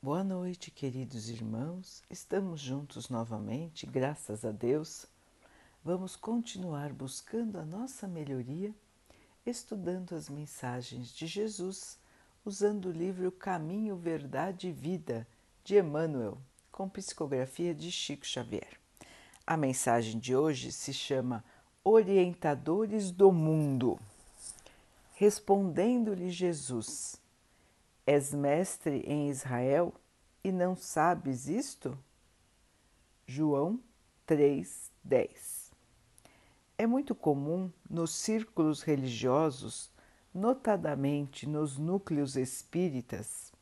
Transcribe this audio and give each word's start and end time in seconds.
Boa 0.00 0.22
noite, 0.22 0.70
queridos 0.70 1.28
irmãos. 1.28 2.04
Estamos 2.08 2.60
juntos 2.60 3.08
novamente, 3.08 3.84
graças 3.84 4.44
a 4.44 4.52
Deus. 4.52 5.06
Vamos 5.82 6.14
continuar 6.14 6.92
buscando 6.92 7.58
a 7.58 7.64
nossa 7.64 8.06
melhoria, 8.06 8.72
estudando 9.44 10.14
as 10.14 10.28
mensagens 10.28 11.08
de 11.08 11.26
Jesus, 11.26 11.98
usando 12.44 12.86
o 12.86 12.92
livro 12.92 13.32
Caminho, 13.32 13.96
Verdade 13.96 14.68
e 14.68 14.72
Vida 14.72 15.26
de 15.64 15.76
Emmanuel, 15.76 16.38
com 16.70 16.88
psicografia 16.88 17.74
de 17.74 17.90
Chico 17.90 18.24
Xavier. 18.24 18.78
A 19.44 19.56
mensagem 19.56 20.20
de 20.20 20.36
hoje 20.36 20.70
se 20.70 20.94
chama 20.94 21.44
Orientadores 21.82 23.10
do 23.10 23.32
Mundo. 23.32 23.98
Respondendo-lhe 25.16 26.30
Jesus: 26.30 27.20
És 28.10 28.32
mestre 28.32 29.00
em 29.06 29.28
Israel 29.28 29.92
e 30.42 30.50
não 30.50 30.74
sabes 30.74 31.46
isto? 31.46 31.94
João 33.26 33.78
3:10. 34.26 35.74
É 36.78 36.86
muito 36.86 37.14
comum 37.14 37.70
nos 37.86 38.12
círculos 38.12 38.80
religiosos, 38.80 39.92
notadamente 40.32 41.46
nos 41.46 41.76
núcleos 41.76 42.34
espíritas, 42.34 43.52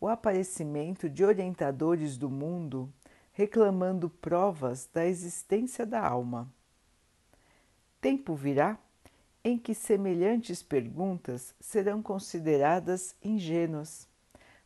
o 0.00 0.08
aparecimento 0.08 1.06
de 1.06 1.22
orientadores 1.22 2.16
do 2.16 2.30
mundo 2.30 2.90
reclamando 3.30 4.08
provas 4.08 4.88
da 4.90 5.04
existência 5.04 5.84
da 5.84 6.00
alma. 6.00 6.50
Tempo 8.00 8.34
virá 8.34 8.78
em 9.46 9.56
que 9.56 9.76
semelhantes 9.76 10.60
perguntas 10.60 11.54
serão 11.60 12.02
consideradas 12.02 13.14
ingênuas, 13.22 14.08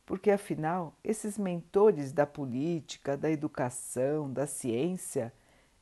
porque 0.03 0.31
afinal 0.31 0.97
esses 1.03 1.37
mentores 1.37 2.11
da 2.11 2.25
política, 2.25 3.15
da 3.15 3.29
educação, 3.29 4.33
da 4.33 4.47
ciência 4.47 5.31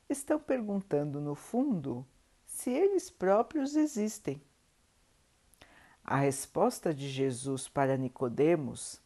estão 0.10 0.38
perguntando 0.38 1.22
no 1.22 1.34
fundo 1.34 2.06
se 2.46 2.72
eles 2.72 3.10
próprios 3.10 3.78
existem. 3.78 4.42
A 6.04 6.18
resposta 6.18 6.94
de 6.94 7.08
Jesus 7.08 7.70
para 7.70 7.96
Nicodemos, 7.96 9.00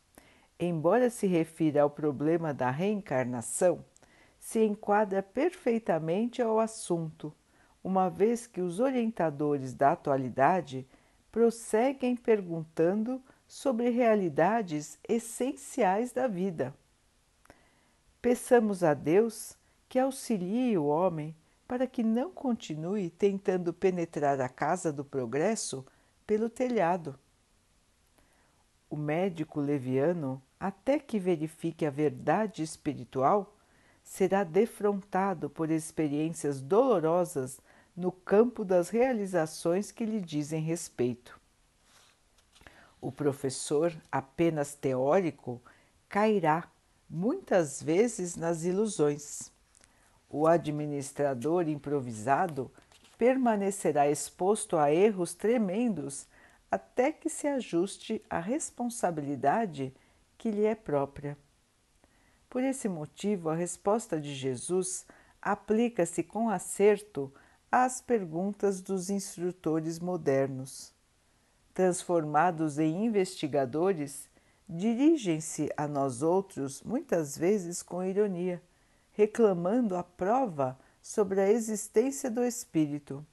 embora 0.60 1.12
se 1.12 1.28
refira 1.28 1.84
ao 1.84 1.90
problema 1.92 2.52
da 2.52 2.72
reencarnação, 2.72 3.86
se 4.40 4.60
enquadra 4.66 5.22
perfeitamente 5.22 6.42
ao 6.42 6.60
assunto 6.60 7.32
uma 7.84 8.10
vez 8.10 8.48
que 8.48 8.62
os 8.62 8.80
orientadores 8.80 9.74
da 9.74 9.92
atualidade 9.92 10.88
prosseguem 11.32 12.16
perguntando 12.16 13.22
sobre 13.48 13.90
realidades 13.90 14.98
essenciais 15.08 16.12
da 16.12 16.28
vida. 16.28 16.74
Peçamos 18.22 18.84
a 18.84 18.94
Deus 18.94 19.58
que 19.90 20.00
auxilie 20.00 20.78
o 20.78 20.86
homem 20.86 21.36
para 21.68 21.86
que 21.86 22.04
não 22.04 22.32
continue 22.32 23.10
tentando 23.10 23.74
penetrar 23.74 24.40
a 24.40 24.48
casa 24.48 24.94
do 24.94 25.04
progresso 25.04 25.86
pelo 26.26 26.50
telhado. 26.50 27.20
O 28.90 28.96
médico 28.96 29.60
leviano, 29.60 30.42
até 30.60 31.00
que 31.00 31.20
verifique 31.20 31.86
a 31.86 31.90
verdade 31.90 32.62
espiritual, 32.62 33.56
será 34.04 34.44
defrontado 34.44 35.50
por 35.50 35.72
experiências 35.72 36.62
dolorosas 36.62 37.60
no 37.96 38.12
campo 38.12 38.66
das 38.66 38.90
realizações 38.90 39.92
que 39.92 40.06
lhe 40.06 40.20
dizem 40.20 40.62
respeito. 40.62 41.40
O 43.00 43.12
professor, 43.12 43.96
apenas 44.12 44.74
teórico, 44.74 45.62
cairá 46.10 46.70
muitas 47.10 47.82
vezes 47.82 48.36
nas 48.36 48.64
ilusões. 48.64 49.52
O 50.30 50.48
administrador 50.48 51.68
improvisado 51.68 52.72
permanecerá 53.18 54.10
exposto 54.10 54.78
a 54.78 54.92
erros 54.92 55.34
tremendos 55.34 56.28
até 56.72 57.12
que 57.12 57.30
se 57.30 57.48
ajuste 57.48 58.24
à 58.28 58.40
responsabilidade 58.40 59.94
que 60.38 60.50
lhe 60.50 60.66
é 60.66 60.74
própria. 60.74 61.38
Por 62.50 62.64
esse 62.64 62.90
motivo, 62.90 63.50
a 63.50 63.56
resposta 63.56 64.20
de 64.20 64.34
Jesus 64.34 65.06
aplica-se 65.42 66.24
com 66.24 66.50
acerto 66.50 67.32
às 67.76 68.00
perguntas 68.00 68.82
dos 68.82 69.10
instrutores 69.10 69.98
modernos. 69.98 70.94
Transformados 71.74 72.78
em 72.78 73.04
investigadores, 73.04 74.30
dirigem-se 74.70 75.72
a 75.76 75.88
nós 75.88 76.22
outros 76.22 76.84
muitas 76.84 77.36
vezes 77.36 77.82
com 77.82 78.04
ironia, 78.04 78.62
reclamando 79.12 79.96
a 79.96 80.04
prova 80.04 80.78
sobre 81.02 81.42
a 81.42 81.50
existência 81.50 82.30
do 82.30 82.44
espírito. 82.44 83.26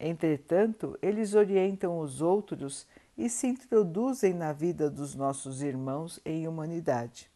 Entretanto, 0.00 0.98
eles 1.00 1.32
orientam 1.34 2.00
os 2.00 2.20
outros 2.20 2.88
e 3.16 3.30
se 3.30 3.46
introduzem 3.46 4.34
na 4.34 4.52
vida 4.52 4.90
dos 4.90 5.14
nossos 5.14 5.62
irmãos 5.62 6.18
em 6.24 6.48
humanidade. 6.48 7.30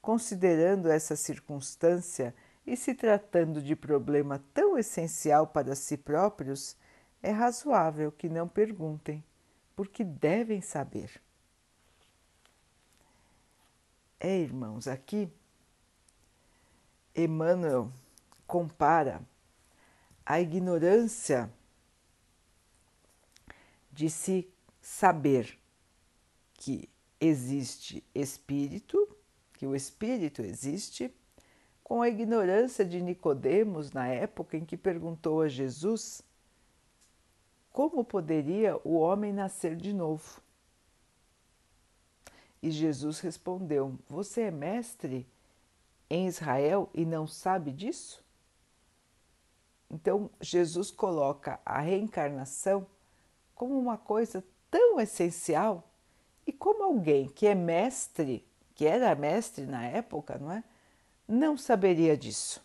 Considerando 0.00 0.88
essa 0.88 1.16
circunstância, 1.16 2.34
e 2.66 2.76
se 2.76 2.94
tratando 2.94 3.62
de 3.62 3.74
problema 3.74 4.42
tão 4.52 4.78
essencial 4.78 5.46
para 5.46 5.74
si 5.74 5.96
próprios, 5.96 6.76
é 7.22 7.30
razoável 7.30 8.12
que 8.12 8.28
não 8.28 8.48
perguntem, 8.48 9.24
porque 9.74 10.04
devem 10.04 10.60
saber. 10.60 11.20
É, 14.18 14.38
irmãos, 14.38 14.86
aqui 14.86 15.30
Emmanuel 17.14 17.90
compara 18.46 19.22
a 20.24 20.40
ignorância 20.40 21.50
de 23.90 24.08
se 24.08 24.48
saber 24.80 25.58
que 26.54 26.88
existe 27.20 28.04
espírito, 28.14 29.16
que 29.54 29.66
o 29.66 29.74
espírito 29.74 30.42
existe, 30.42 31.12
com 31.90 32.02
a 32.02 32.08
ignorância 32.08 32.84
de 32.84 33.02
Nicodemos 33.02 33.90
na 33.90 34.06
época 34.06 34.56
em 34.56 34.64
que 34.64 34.76
perguntou 34.76 35.42
a 35.42 35.48
Jesus 35.48 36.22
como 37.72 38.04
poderia 38.04 38.76
o 38.84 38.94
homem 38.94 39.32
nascer 39.32 39.74
de 39.74 39.92
novo. 39.92 40.40
E 42.62 42.70
Jesus 42.70 43.18
respondeu: 43.18 43.98
Você 44.08 44.42
é 44.42 44.50
mestre 44.52 45.26
em 46.08 46.28
Israel 46.28 46.88
e 46.94 47.04
não 47.04 47.26
sabe 47.26 47.72
disso? 47.72 48.24
Então, 49.90 50.30
Jesus 50.40 50.92
coloca 50.92 51.58
a 51.66 51.80
reencarnação 51.80 52.86
como 53.52 53.76
uma 53.76 53.98
coisa 53.98 54.44
tão 54.70 55.00
essencial 55.00 55.90
e 56.46 56.52
como 56.52 56.84
alguém 56.84 57.28
que 57.28 57.48
é 57.48 57.54
mestre, 57.56 58.46
que 58.76 58.86
era 58.86 59.12
mestre 59.16 59.66
na 59.66 59.84
época, 59.84 60.38
não 60.38 60.52
é? 60.52 60.62
Não 61.30 61.56
saberia 61.56 62.16
disso? 62.16 62.60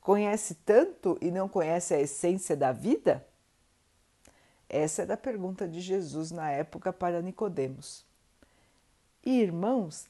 Conhece 0.00 0.54
tanto 0.56 1.16
e 1.20 1.30
não 1.30 1.48
conhece 1.48 1.94
a 1.94 2.00
essência 2.00 2.54
da 2.54 2.70
vida? 2.70 3.26
Essa 4.68 5.02
era 5.02 5.14
a 5.14 5.16
pergunta 5.16 5.66
de 5.66 5.80
Jesus 5.80 6.30
na 6.30 6.50
época 6.50 6.92
para 6.92 7.22
Nicodemos. 7.22 8.04
E 9.24 9.40
irmãos, 9.40 10.06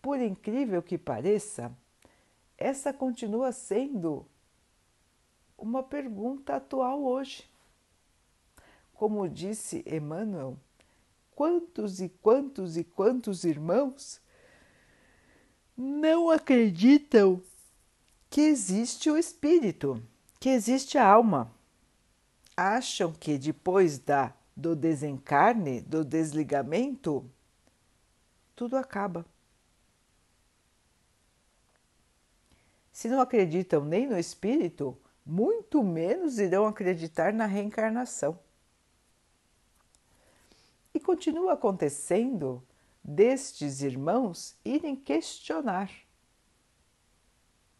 por 0.00 0.20
incrível 0.20 0.82
que 0.82 0.98
pareça, 0.98 1.72
essa 2.58 2.92
continua 2.92 3.52
sendo 3.52 4.26
uma 5.56 5.82
pergunta 5.82 6.56
atual 6.56 7.04
hoje. 7.04 7.48
Como 8.92 9.28
disse 9.28 9.84
Emmanuel, 9.86 10.56
quantos 11.34 12.00
e 12.00 12.08
quantos 12.08 12.76
e 12.76 12.84
quantos 12.84 13.44
irmãos 13.44 14.20
não 15.82 16.30
acreditam 16.30 17.42
que 18.30 18.40
existe 18.40 19.10
o 19.10 19.18
espírito, 19.18 20.00
que 20.38 20.48
existe 20.48 20.96
a 20.96 21.06
alma. 21.06 21.52
Acham 22.56 23.12
que 23.12 23.36
depois 23.36 23.98
da 23.98 24.32
do 24.54 24.76
desencarne, 24.76 25.80
do 25.80 26.04
desligamento, 26.04 27.28
tudo 28.54 28.76
acaba. 28.76 29.24
Se 32.92 33.08
não 33.08 33.20
acreditam 33.20 33.82
nem 33.84 34.06
no 34.06 34.18
espírito, 34.18 34.96
muito 35.24 35.82
menos 35.82 36.38
irão 36.38 36.66
acreditar 36.66 37.32
na 37.32 37.46
reencarnação. 37.46 38.38
E 40.94 41.00
continua 41.00 41.54
acontecendo 41.54 42.62
destes 43.02 43.82
irmãos 43.82 44.56
irem 44.64 44.94
questionar 44.94 45.90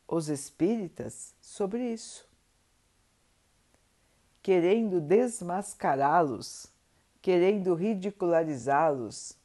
os 0.07 0.29
espíritas 0.29 1.35
sobre 1.41 1.93
isso, 1.93 2.29
querendo 4.43 5.01
desmascará-los, 5.01 6.67
querendo 7.23 7.75
ridicularizá-los, 7.75 9.37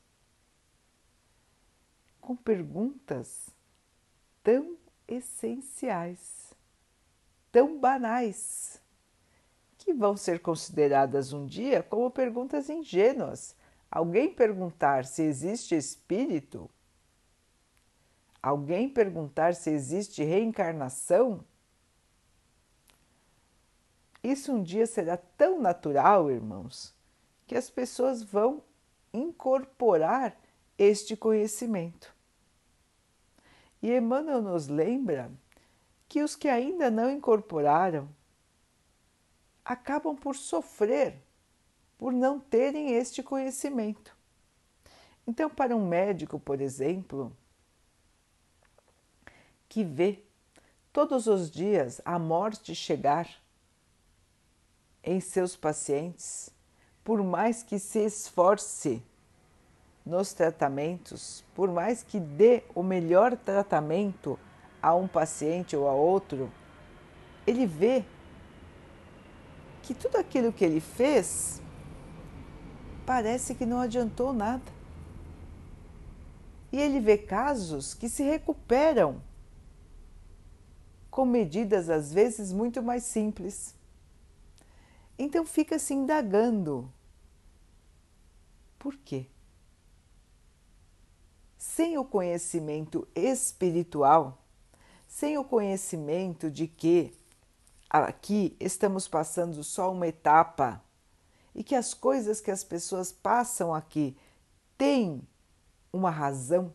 com 2.19 2.35
perguntas 2.35 3.49
tão 4.43 4.77
essenciais, 5.07 6.53
tão 7.51 7.79
banais, 7.79 8.81
que 9.77 9.93
vão 9.93 10.17
ser 10.17 10.41
consideradas 10.41 11.31
um 11.31 11.45
dia 11.45 11.81
como 11.81 12.11
perguntas 12.11 12.69
ingênuas. 12.69 13.55
Alguém 13.89 14.33
perguntar 14.33 15.05
se 15.05 15.23
existe 15.23 15.75
espírito, 15.75 16.69
alguém 18.41 18.89
perguntar 18.89 19.55
se 19.55 19.69
existe 19.69 20.23
reencarnação, 20.23 21.43
isso 24.21 24.51
um 24.51 24.61
dia 24.61 24.85
será 24.85 25.15
tão 25.15 25.61
natural, 25.61 26.29
irmãos, 26.29 26.93
que 27.45 27.55
as 27.55 27.69
pessoas 27.69 28.21
vão 28.21 28.61
incorporar 29.13 30.37
este 30.77 31.15
conhecimento. 31.15 32.13
E 33.81 33.95
Emmanuel 33.95 34.41
nos 34.41 34.67
lembra 34.67 35.31
que 36.09 36.21
os 36.21 36.35
que 36.35 36.49
ainda 36.49 36.91
não 36.91 37.09
incorporaram 37.09 38.09
acabam 39.63 40.15
por 40.15 40.35
sofrer 40.35 41.21
por 41.97 42.13
não 42.13 42.39
terem 42.39 42.91
este 42.91 43.23
conhecimento. 43.23 44.15
Então, 45.25 45.49
para 45.49 45.75
um 45.75 45.87
médico, 45.87 46.39
por 46.39 46.61
exemplo, 46.61 47.35
que 49.67 49.83
vê 49.83 50.23
todos 50.93 51.27
os 51.27 51.51
dias 51.51 51.99
a 52.05 52.17
morte 52.17 52.73
chegar 52.73 53.27
em 55.03 55.19
seus 55.19 55.55
pacientes, 55.55 56.49
por 57.03 57.23
mais 57.23 57.63
que 57.63 57.79
se 57.79 57.99
esforce 57.99 59.03
nos 60.05 60.33
tratamentos, 60.33 61.43
por 61.53 61.69
mais 61.69 62.03
que 62.03 62.19
dê 62.19 62.63
o 62.73 62.81
melhor 62.81 63.35
tratamento 63.35 64.39
a 64.81 64.95
um 64.95 65.07
paciente 65.07 65.75
ou 65.75 65.87
a 65.87 65.93
outro, 65.93 66.51
ele 67.45 67.65
vê 67.65 68.03
que 69.83 69.93
tudo 69.93 70.17
aquilo 70.17 70.51
que 70.51 70.63
ele 70.63 70.79
fez 70.79 71.61
parece 73.07 73.55
que 73.55 73.65
não 73.65 73.79
adiantou 73.79 74.31
nada. 74.31 74.71
E 76.71 76.79
ele 76.79 76.99
vê 76.99 77.17
casos 77.17 77.95
que 77.95 78.07
se 78.07 78.21
recuperam 78.21 79.19
com 81.09 81.25
medidas 81.25 81.89
às 81.89 82.13
vezes 82.13 82.53
muito 82.53 82.83
mais 82.83 83.01
simples. 83.01 83.73
Então 85.17 85.43
fica 85.43 85.79
se 85.79 85.95
indagando. 85.95 86.93
Por 88.77 88.95
quê? 88.97 89.25
sem 91.77 91.95
o 91.95 92.03
conhecimento 92.03 93.07
espiritual, 93.13 94.43
sem 95.07 95.37
o 95.37 95.43
conhecimento 95.43 96.49
de 96.49 96.67
que 96.67 97.13
aqui 97.87 98.57
estamos 98.59 99.07
passando 99.07 99.63
só 99.63 99.91
uma 99.91 100.07
etapa 100.07 100.81
e 101.57 101.63
que 101.63 101.75
as 101.75 101.93
coisas 101.93 102.39
que 102.39 102.51
as 102.51 102.63
pessoas 102.63 103.11
passam 103.11 103.73
aqui 103.73 104.15
têm 104.77 105.27
uma 105.91 106.11
razão. 106.11 106.71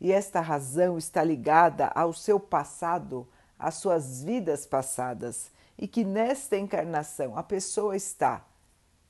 E 0.00 0.10
esta 0.10 0.40
razão 0.40 0.98
está 0.98 1.22
ligada 1.22 1.86
ao 1.94 2.12
seu 2.12 2.40
passado, 2.40 3.28
às 3.56 3.76
suas 3.76 4.24
vidas 4.24 4.66
passadas. 4.66 5.52
E 5.78 5.86
que 5.86 6.04
nesta 6.04 6.58
encarnação 6.58 7.38
a 7.38 7.42
pessoa 7.44 7.96
está 7.96 8.44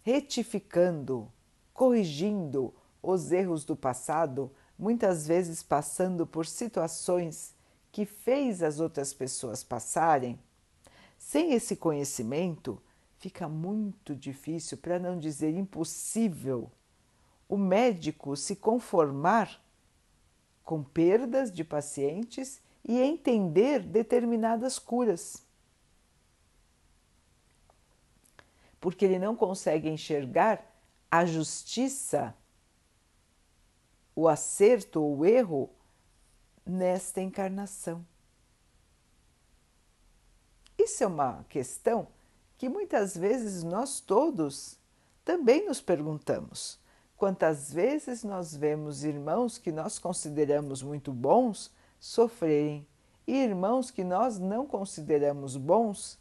retificando, 0.02 1.32
corrigindo 1.72 2.75
os 3.02 3.32
erros 3.32 3.64
do 3.64 3.75
passado 3.75 4.52
muitas 4.78 5.26
vezes 5.26 5.62
passando 5.62 6.26
por 6.26 6.46
situações 6.46 7.55
que 7.90 8.05
fez 8.06 8.62
as 8.62 8.78
outras 8.78 9.12
pessoas 9.12 9.64
passarem, 9.64 10.38
sem 11.19 11.52
esse 11.52 11.75
conhecimento, 11.75 12.81
fica 13.19 13.49
muito 13.49 14.15
difícil, 14.15 14.79
para 14.79 14.99
não 14.99 15.19
dizer 15.19 15.55
impossível, 15.55 16.70
o 17.49 17.56
médico 17.56 18.37
se 18.37 18.55
conformar 18.55 19.61
com 20.65 20.82
perdas 20.82 21.50
de 21.50 21.65
pacientes 21.65 22.61
e 22.85 23.00
entender 23.00 23.81
determinadas 23.81 24.79
curas. 24.79 25.43
Porque 28.81 29.05
ele 29.05 29.19
não 29.19 29.35
consegue 29.35 29.88
enxergar 29.88 30.65
a 31.11 31.25
justiça 31.25 32.35
o 34.15 34.29
acerto 34.29 35.00
ou 35.00 35.19
o 35.19 35.25
erro 35.25 35.70
nesta 36.67 37.20
encarnação. 37.20 38.05
Isso 40.76 41.05
é 41.05 41.06
uma 41.06 41.44
questão 41.49 42.09
que 42.58 42.69
muitas 42.69 43.16
vezes 43.16 43.62
nós 43.62 44.00
todos 44.00 44.76
também 45.25 45.64
nos 45.64 45.81
perguntamos. 45.81 46.78
Quantas 47.16 47.72
vezes 47.72 48.25
nós 48.25 48.55
vemos 48.55 49.05
irmãos 49.05 49.58
que 49.58 49.70
nós 49.70 49.99
consideramos 49.99 50.82
muito 50.82 51.12
bons 51.12 51.72
sofrerem 52.00 52.87
e 53.26 53.34
irmãos 53.37 53.90
que 53.90 54.02
nós 54.02 54.38
não 54.38 54.66
consideramos 54.66 55.56
bons, 55.56 56.19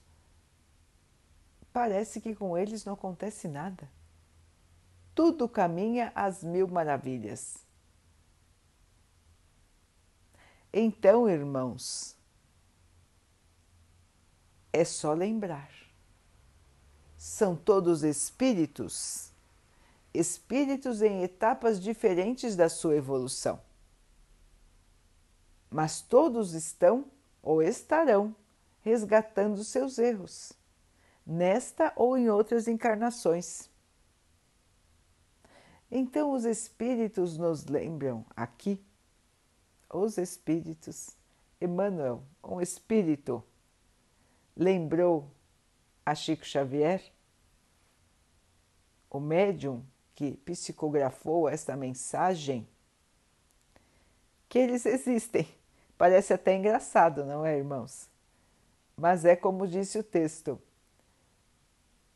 parece 1.72 2.20
que 2.20 2.36
com 2.36 2.58
eles 2.58 2.86
não 2.86 2.94
acontece 2.94 3.48
nada. 3.48 3.90
Tudo 5.16 5.48
caminha 5.48 6.12
às 6.14 6.44
mil 6.44 6.68
maravilhas. 6.68 7.66
Então, 10.72 11.30
irmãos, 11.30 12.16
é 14.72 14.84
só 14.84 15.14
lembrar. 15.14 15.77
São 17.18 17.56
todos 17.56 18.04
espíritos, 18.04 19.32
espíritos 20.14 21.02
em 21.02 21.24
etapas 21.24 21.82
diferentes 21.82 22.56
da 22.56 22.70
sua 22.70 22.96
evolução. 22.96 23.60
Mas 25.70 26.00
todos 26.00 26.54
estão 26.54 27.06
ou 27.42 27.62
estarão 27.62 28.36
resgatando 28.82 29.64
seus 29.64 29.98
erros, 29.98 30.54
nesta 31.26 31.92
ou 31.96 32.18
em 32.18 32.30
outras 32.30 32.68
encarnações. 32.68 33.70
Então, 35.90 36.32
os 36.34 36.46
espíritos 36.46 37.38
nos 37.38 37.66
lembram 37.66 38.26
aqui 38.36 38.80
os 39.90 40.18
espíritos. 40.18 41.12
Emmanuel, 41.60 42.24
um 42.44 42.62
espírito, 42.62 43.44
lembrou 44.56 45.32
a 46.08 46.16
Chico 46.16 46.46
Xavier, 46.46 47.04
o 49.10 49.20
médium 49.20 49.84
que 50.16 50.38
psicografou 50.38 51.50
esta 51.50 51.76
mensagem, 51.76 52.66
que 54.48 54.58
eles 54.58 54.86
existem. 54.86 55.46
Parece 55.98 56.32
até 56.32 56.56
engraçado, 56.56 57.26
não 57.26 57.46
é, 57.46 57.58
irmãos? 57.58 58.10
Mas 58.96 59.26
é 59.26 59.36
como 59.36 59.68
disse 59.68 60.00
o 60.00 60.04
texto. 60.04 60.62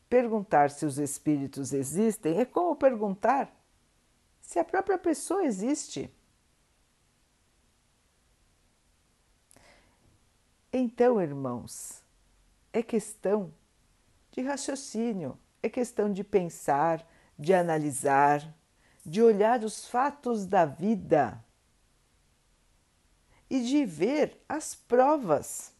Perguntar 0.08 0.70
se 0.70 0.86
os 0.86 0.96
espíritos 0.96 1.74
existem 1.74 2.40
é 2.40 2.46
como 2.46 2.74
perguntar 2.74 3.54
se 4.40 4.58
a 4.58 4.64
própria 4.64 4.96
pessoa 4.96 5.44
existe. 5.44 6.10
Então, 10.72 11.20
irmãos, 11.20 12.02
é 12.72 12.82
questão 12.82 13.52
de 14.32 14.40
raciocínio, 14.40 15.38
é 15.62 15.68
questão 15.68 16.12
de 16.12 16.24
pensar, 16.24 17.06
de 17.38 17.54
analisar, 17.54 18.54
de 19.04 19.22
olhar 19.22 19.62
os 19.62 19.86
fatos 19.86 20.46
da 20.46 20.64
vida 20.64 21.42
e 23.48 23.60
de 23.60 23.84
ver 23.84 24.42
as 24.48 24.74
provas. 24.74 25.72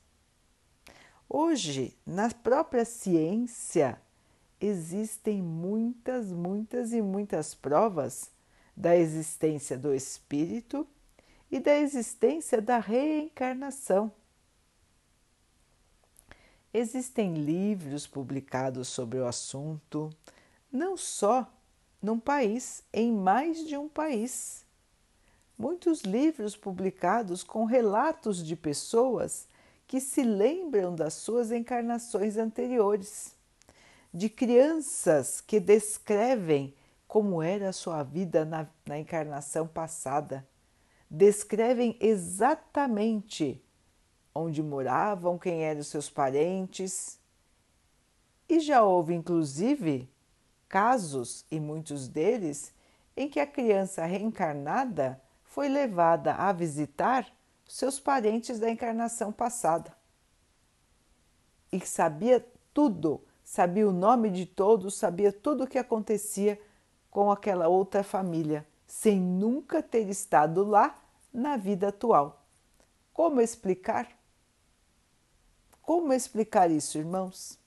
Hoje, 1.28 1.99
na 2.06 2.28
própria 2.30 2.85
ciência, 2.85 4.00
existem 4.61 5.40
muitas, 5.42 6.30
muitas 6.30 6.92
e 6.92 7.00
muitas 7.00 7.54
provas 7.54 8.30
da 8.76 8.94
existência 8.97 9.78
do 9.78 9.94
espírito 9.94 10.87
e 11.50 11.59
da 11.59 11.76
existência 11.78 12.61
da 12.61 12.78
reencarnação. 12.78 14.12
Existem 16.75 17.35
livros 17.35 18.07
publicados 18.07 18.88
sobre 18.88 19.19
o 19.19 19.26
assunto, 19.26 20.11
não 20.73 20.97
só 20.97 21.47
num 22.00 22.19
país, 22.19 22.83
em 22.93 23.12
mais 23.12 23.67
de 23.67 23.76
um 23.76 23.88
país. 23.88 24.64
Muitos 25.59 26.00
livros 26.00 26.57
publicados 26.57 27.45
com 27.45 27.67
relatos 27.67 28.43
de 28.43 28.57
pessoas 28.57 29.47
que 29.87 30.00
se 30.00 30.23
lembram 30.23 30.95
das 30.95 31.12
suas 31.12 31.52
encarnações 31.52 32.38
anteriores, 32.38 33.37
de 34.12 34.31
crianças 34.31 35.43
que 35.43 35.61
descrevem 35.61 36.75
como 37.07 37.43
era 37.43 37.69
a 37.69 37.73
sua 37.75 38.02
vida 38.02 38.47
na, 38.47 38.67
na 38.87 38.99
encarnação 38.99 39.69
passada, 39.69 40.49
descrevem 41.11 41.95
exatamente 42.00 43.62
onde 44.34 44.62
moravam, 44.62 45.38
quem 45.38 45.64
eram 45.64 45.82
seus 45.82 46.08
parentes. 46.08 47.18
E 48.48 48.60
já 48.60 48.82
houve, 48.82 49.14
inclusive, 49.14 50.08
casos, 50.68 51.44
e 51.50 51.60
muitos 51.60 52.08
deles, 52.08 52.74
em 53.16 53.28
que 53.28 53.40
a 53.40 53.46
criança 53.46 54.04
reencarnada 54.04 55.20
foi 55.44 55.68
levada 55.68 56.34
a 56.34 56.52
visitar 56.52 57.26
seus 57.66 58.00
parentes 58.00 58.58
da 58.58 58.70
encarnação 58.70 59.30
passada. 59.30 59.94
E 61.70 61.80
sabia 61.80 62.46
tudo, 62.72 63.22
sabia 63.44 63.88
o 63.88 63.92
nome 63.92 64.30
de 64.30 64.46
todos, 64.46 64.94
sabia 64.94 65.32
tudo 65.32 65.64
o 65.64 65.66
que 65.66 65.78
acontecia 65.78 66.60
com 67.10 67.30
aquela 67.30 67.68
outra 67.68 68.02
família, 68.02 68.66
sem 68.86 69.20
nunca 69.20 69.82
ter 69.82 70.08
estado 70.08 70.64
lá 70.64 70.98
na 71.32 71.56
vida 71.56 71.88
atual. 71.88 72.42
Como 73.12 73.40
explicar? 73.40 74.08
Como 75.82 76.12
explicar 76.12 76.70
isso, 76.70 76.96
irmãos? 76.96 77.58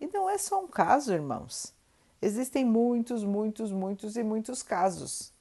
E 0.00 0.06
não 0.08 0.28
é 0.28 0.36
só 0.36 0.62
um 0.62 0.66
caso, 0.66 1.12
irmãos. 1.12 1.72
Existem 2.20 2.64
muitos, 2.64 3.22
muitos, 3.22 3.70
muitos 3.70 4.16
e 4.16 4.22
muitos 4.22 4.62
casos. 4.62 5.32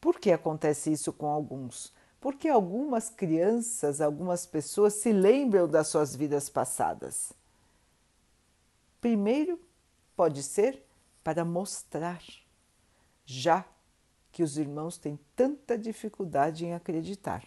Por 0.00 0.18
que 0.18 0.32
acontece 0.32 0.90
isso 0.90 1.12
com 1.12 1.26
alguns? 1.26 1.92
Porque 2.20 2.48
algumas 2.48 3.08
crianças, 3.08 4.00
algumas 4.00 4.44
pessoas 4.44 4.94
se 4.94 5.12
lembram 5.12 5.68
das 5.68 5.88
suas 5.88 6.16
vidas 6.16 6.48
passadas. 6.50 7.32
Primeiro, 9.00 9.58
pode 10.16 10.42
ser 10.42 10.84
para 11.22 11.44
mostrar, 11.44 12.22
já 13.24 13.64
que 14.32 14.42
os 14.42 14.58
irmãos 14.58 14.98
têm 14.98 15.18
tanta 15.34 15.78
dificuldade 15.78 16.66
em 16.66 16.74
acreditar. 16.74 17.46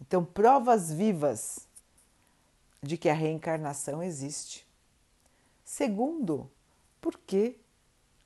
Então, 0.00 0.24
provas 0.24 0.92
vivas 0.92 1.68
de 2.82 2.96
que 2.96 3.08
a 3.08 3.14
reencarnação 3.14 4.02
existe. 4.02 4.66
Segundo, 5.64 6.50
porque 7.00 7.58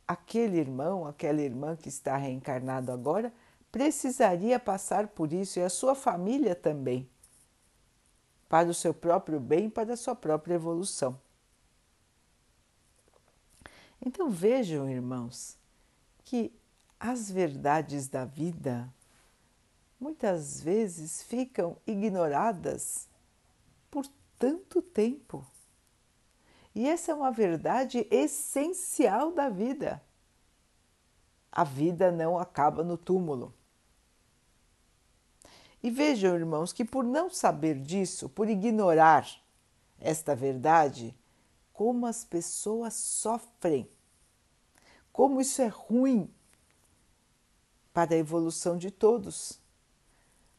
aquele 0.08 0.58
irmão, 0.58 1.06
aquela 1.06 1.42
irmã 1.42 1.76
que 1.76 1.88
está 1.88 2.16
reencarnado 2.16 2.90
agora, 2.90 3.32
precisaria 3.70 4.58
passar 4.58 5.08
por 5.08 5.32
isso 5.32 5.58
e 5.58 5.62
a 5.62 5.68
sua 5.68 5.94
família 5.94 6.54
também, 6.54 7.08
para 8.48 8.68
o 8.68 8.74
seu 8.74 8.94
próprio 8.94 9.38
bem, 9.38 9.68
para 9.68 9.92
a 9.92 9.96
sua 9.96 10.14
própria 10.14 10.54
evolução. 10.54 11.20
Então 14.04 14.30
vejam, 14.30 14.88
irmãos, 14.88 15.58
que 16.24 16.52
as 16.98 17.30
verdades 17.30 18.08
da 18.08 18.24
vida 18.24 18.92
muitas 19.98 20.60
vezes 20.60 21.22
ficam 21.22 21.76
ignoradas 21.86 23.08
por 23.90 24.06
tanto 24.38 24.80
tempo. 24.82 25.46
E 26.74 26.86
essa 26.86 27.12
é 27.12 27.14
uma 27.14 27.30
verdade 27.30 28.06
essencial 28.10 29.32
da 29.32 29.48
vida. 29.48 30.02
A 31.50 31.64
vida 31.64 32.12
não 32.12 32.38
acaba 32.38 32.84
no 32.84 32.98
túmulo. 32.98 33.54
E 35.82 35.90
vejam, 35.90 36.34
irmãos, 36.34 36.72
que 36.72 36.84
por 36.84 37.04
não 37.04 37.30
saber 37.30 37.80
disso, 37.80 38.28
por 38.28 38.48
ignorar 38.48 39.26
esta 39.98 40.34
verdade, 40.34 41.16
como 41.72 42.06
as 42.06 42.24
pessoas 42.24 42.94
sofrem, 42.94 43.88
como 45.12 45.40
isso 45.40 45.62
é 45.62 45.68
ruim 45.68 46.30
para 47.92 48.14
a 48.14 48.18
evolução 48.18 48.76
de 48.76 48.90
todos, 48.90 49.58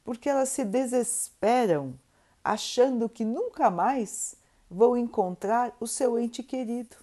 porque 0.04 0.30
elas 0.30 0.50
se 0.50 0.66
desesperam 0.66 2.00
achando 2.52 3.10
que 3.10 3.26
nunca 3.26 3.70
mais 3.70 4.36
vão 4.70 4.96
encontrar 4.96 5.76
o 5.80 5.88
seu 5.88 6.18
ente 6.18 6.42
querido. 6.42 6.96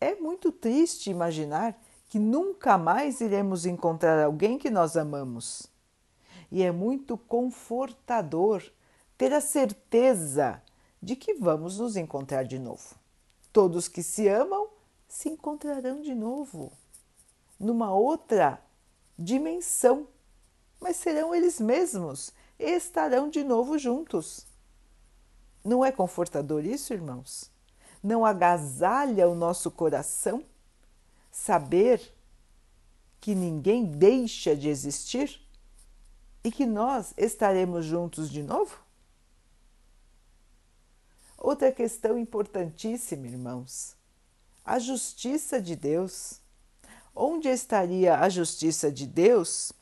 É 0.00 0.14
muito 0.14 0.50
triste 0.50 1.10
imaginar 1.10 1.80
que 2.08 2.18
nunca 2.18 2.76
mais 2.76 3.20
iremos 3.20 3.66
encontrar 3.66 4.22
alguém 4.24 4.58
que 4.58 4.70
nós 4.70 4.96
amamos. 4.96 5.68
E 6.50 6.62
é 6.62 6.72
muito 6.72 7.16
confortador 7.16 8.62
ter 9.16 9.32
a 9.32 9.40
certeza 9.40 10.60
de 11.00 11.14
que 11.14 11.34
vamos 11.34 11.78
nos 11.78 11.96
encontrar 11.96 12.42
de 12.44 12.58
novo. 12.58 12.96
Todos 13.52 13.86
que 13.86 14.02
se 14.02 14.26
amam 14.26 14.68
se 15.06 15.28
encontrarão 15.28 16.00
de 16.00 16.14
novo 16.14 16.72
numa 17.60 17.92
outra 17.92 18.60
dimensão, 19.18 20.08
mas 20.80 20.96
serão 20.96 21.34
eles 21.34 21.60
mesmos 21.60 22.32
estarão 22.60 23.28
de 23.28 23.42
novo 23.42 23.78
juntos. 23.78 24.46
Não 25.64 25.84
é 25.84 25.90
confortador 25.90 26.64
isso, 26.64 26.92
irmãos? 26.92 27.50
Não 28.02 28.24
agasalha 28.24 29.28
o 29.28 29.34
nosso 29.34 29.70
coração 29.70 30.44
saber 31.30 32.14
que 33.20 33.34
ninguém 33.34 33.84
deixa 33.84 34.56
de 34.56 34.68
existir 34.68 35.40
e 36.42 36.50
que 36.50 36.64
nós 36.64 37.12
estaremos 37.16 37.84
juntos 37.84 38.30
de 38.30 38.42
novo? 38.42 38.78
Outra 41.36 41.72
questão 41.72 42.18
importantíssima, 42.18 43.26
irmãos: 43.26 43.96
a 44.64 44.78
justiça 44.78 45.60
de 45.60 45.74
Deus. 45.74 46.40
Onde 47.12 47.48
estaria 47.48 48.18
a 48.18 48.28
justiça 48.28 48.90
de 48.90 49.04
Deus 49.04 49.72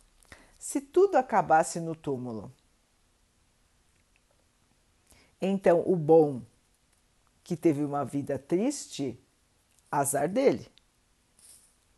se 0.59 0.81
tudo 0.81 1.17
acabasse 1.17 1.79
no 1.79 1.95
túmulo? 1.95 2.51
Então, 5.41 5.83
o 5.87 5.95
bom 5.95 6.43
que 7.45 7.57
teve 7.57 7.85
uma 7.85 8.05
vida 8.05 8.39
triste, 8.39 9.19
azar 9.91 10.29
dele. 10.29 10.71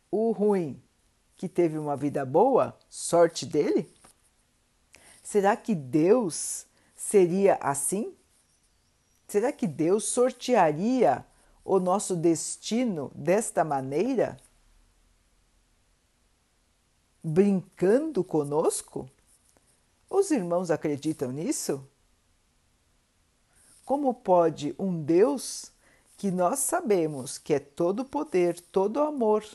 O 0.09 0.31
ruim 0.31 0.81
que 1.35 1.49
teve 1.49 1.77
uma 1.77 1.97
vida 1.97 2.25
boa, 2.25 2.77
sorte 2.89 3.45
dele? 3.45 3.91
Será 5.23 5.55
que 5.57 5.73
Deus 5.73 6.65
seria 6.95 7.55
assim? 7.55 8.15
Será 9.27 9.51
que 9.51 9.65
Deus 9.65 10.05
sortearia 10.05 11.25
o 11.63 11.79
nosso 11.79 12.15
destino 12.15 13.11
desta 13.15 13.63
maneira? 13.63 14.37
brincando 17.23 18.23
conosco? 18.23 19.09
Os 20.09 20.31
irmãos 20.31 20.71
acreditam 20.71 21.31
nisso? 21.31 21.87
Como 23.91 24.13
pode 24.13 24.73
um 24.79 25.03
Deus 25.03 25.69
que 26.15 26.31
nós 26.31 26.59
sabemos 26.59 27.37
que 27.37 27.53
é 27.53 27.59
todo 27.59 28.05
poder, 28.05 28.57
todo 28.57 29.01
amor 29.01 29.45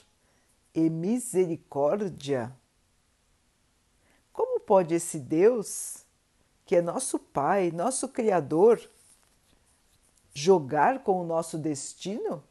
e 0.75 0.91
misericórdia, 0.91 2.55
como 4.35 4.61
pode 4.61 4.95
esse 4.95 5.19
Deus, 5.19 6.05
que 6.67 6.77
é 6.77 6.83
nosso 6.83 7.19
Pai, 7.19 7.71
nosso 7.71 8.11
Criador, 8.11 8.79
jogar 10.35 11.03
com 11.03 11.19
o 11.19 11.25
nosso 11.25 11.57
destino? 11.57 12.45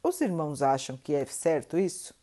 Os 0.00 0.20
irmãos 0.20 0.62
acham 0.62 0.96
que 0.96 1.12
é 1.12 1.26
certo 1.26 1.76
isso? 1.76 2.14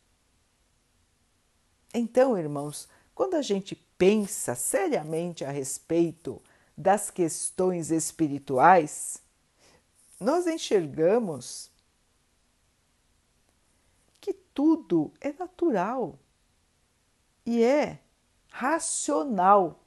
Então, 1.93 2.37
irmãos, 2.37 2.87
quando 3.13 3.33
a 3.33 3.41
gente 3.41 3.75
pensa 3.97 4.55
seriamente 4.55 5.43
a 5.43 5.51
respeito 5.51 6.41
das 6.77 7.09
questões 7.09 7.89
espirituais, 7.89 9.21
nós 10.19 10.45
enxergamos 10.45 11.71
que 14.21 14.33
tudo 14.33 15.11
é 15.19 15.33
natural 15.33 16.19
e 17.45 17.63
é 17.63 17.99
racional. 18.49 19.83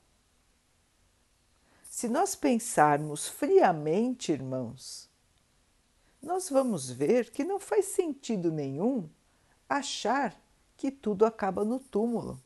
Se 1.84 2.08
nós 2.08 2.34
pensarmos 2.34 3.28
friamente, 3.28 4.32
irmãos, 4.32 5.08
nós 6.22 6.50
vamos 6.50 6.90
ver 6.90 7.30
que 7.30 7.44
não 7.44 7.58
faz 7.58 7.86
sentido 7.86 8.50
nenhum 8.50 9.08
achar 9.68 10.40
que 10.76 10.90
tudo 10.90 11.24
acaba 11.24 11.64
no 11.64 11.78
túmulo. 11.78 12.40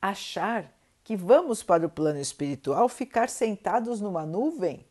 Achar 0.00 0.73
que 1.04 1.14
vamos 1.14 1.62
para 1.62 1.86
o 1.86 1.90
plano 1.90 2.18
espiritual 2.18 2.88
ficar 2.88 3.28
sentados 3.28 4.00
numa 4.00 4.24
nuvem. 4.24 4.84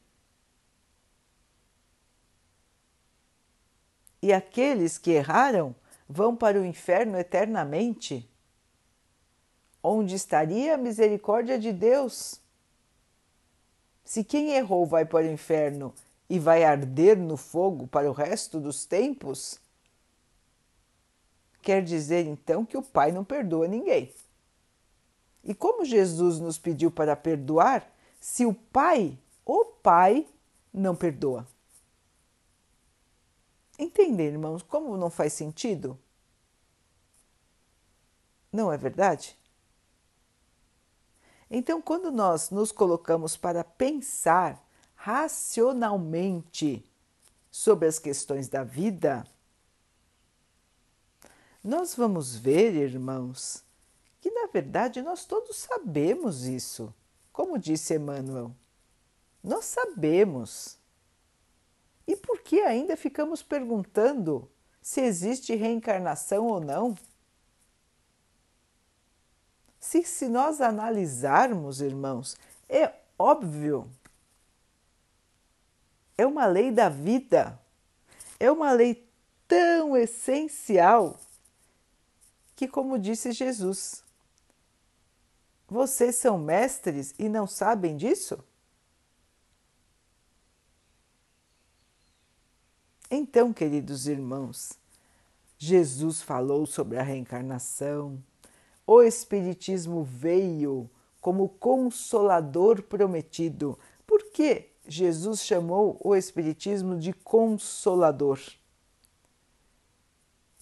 E 4.22 4.32
aqueles 4.32 5.00
que 5.00 5.10
erraram 5.10 5.75
vão 6.08 6.36
para 6.36 6.62
o 6.62 6.65
inferno 6.65 7.17
eternamente. 7.17 8.29
Onde 9.82 10.15
estaria 10.15 10.75
a 10.75 10.77
misericórdia 10.77 11.58
de 11.58 11.74
Deus? 11.74 12.39
Se 14.05 14.24
quem 14.24 14.51
errou 14.51 14.86
vai 14.86 15.03
para 15.05 15.25
o 15.25 15.32
inferno 15.32 15.93
e 16.29 16.38
vai 16.38 16.63
arder 16.63 17.17
no 17.17 17.36
fogo 17.36 17.88
para 17.88 18.10
o 18.10 18.13
resto 18.13 18.60
dos 18.60 18.86
tempos, 18.86 19.60
quer 21.62 21.84
dizer 21.84 22.27
então 22.27 22.63
que 22.63 22.77
o 22.77 22.84
Pai 22.84 23.12
não 23.12 23.25
perdoa 23.25 23.67
ninguém. 23.67 24.13
E 25.44 25.54
como 25.54 25.84
Jesus 25.84 26.40
nos 26.40 26.58
pediu 26.58 26.90
para 26.90 27.16
perdoar, 27.16 27.92
se 28.20 28.46
o 28.46 28.54
Pai, 28.54 29.18
o 29.46 29.66
Pai, 29.66 30.28
não 30.74 30.96
perdoa? 30.96 31.46
Entendem, 33.78 34.28
irmãos, 34.28 34.62
como 34.64 34.96
não 34.96 35.10
faz 35.10 35.34
sentido? 35.34 36.00
Não 38.52 38.72
é 38.72 38.78
verdade? 38.78 39.38
Então, 41.50 41.82
quando 41.82 42.12
nós 42.12 42.50
nos 42.50 42.72
colocamos 42.72 43.36
para 43.36 43.64
pensar 43.64 44.64
racionalmente 44.96 46.84
sobre 47.52 47.88
as 47.88 48.00
questões 48.00 48.48
da 48.48 48.64
vida, 48.64 49.28
nós 51.64 51.94
vamos 51.94 52.36
ver, 52.36 52.74
irmãos, 52.74 53.64
que 54.24 54.32
na 54.32 54.48
verdade 54.48 55.01
nós 55.01 55.25
todos 55.25 55.58
sabemos 55.58 56.46
isso. 56.46 56.94
Como 57.34 57.60
disse 57.60 57.94
Emmanuel, 57.94 58.56
nós 59.44 59.65
sabemos. 59.65 60.77
E 62.08 62.15
por 62.15 62.39
que 62.39 62.62
ainda 62.62 62.96
ficamos 62.96 63.44
perguntando 63.44 64.50
se 64.82 65.01
existe 65.01 65.53
reencarnação 65.56 66.48
ou 66.48 66.62
não? 66.62 66.98
Se, 69.77 70.03
se 70.03 70.30
nós 70.30 70.62
analisarmos, 70.62 71.82
irmãos, 71.82 72.38
é 72.70 72.94
óbvio, 73.20 73.92
é 76.18 76.25
uma 76.25 76.46
lei 76.46 76.72
da 76.72 76.88
vida, 76.88 77.60
é 78.39 78.50
uma 78.50 78.72
lei 78.72 79.06
tão 79.50 79.98
essencial 79.98 81.20
que, 82.56 82.70
como 82.70 82.98
disse 82.98 83.34
Jesus, 83.34 84.03
vocês 85.74 86.15
são 86.15 86.38
mestres 86.38 87.15
e 87.18 87.27
não 87.27 87.48
sabem 87.48 87.98
disso? 87.98 88.38
Então, 93.10 93.51
queridos 93.51 94.08
irmãos, 94.08 94.74
Jesus 95.58 96.22
falou 96.22 96.68
sobre 96.68 97.00
a 97.00 97.03
reencarnação, 97.03 98.24
o 98.86 99.01
Espiritismo 99.01 100.03
veio 100.03 100.88
como 101.20 101.50
consolador 101.50 102.84
prometido. 102.84 103.80
Por 104.06 104.24
que 104.32 104.70
Jesus 104.88 105.44
chamou 105.44 106.00
o 106.03 106.15
Espiritismo 106.15 107.00
de 107.00 107.13
consolador? 107.13 108.39